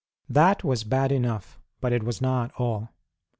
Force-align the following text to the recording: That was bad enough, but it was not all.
That 0.27 0.63
was 0.63 0.83
bad 0.83 1.11
enough, 1.11 1.59
but 1.79 1.93
it 1.93 2.01
was 2.01 2.21
not 2.23 2.51
all. 2.57 2.89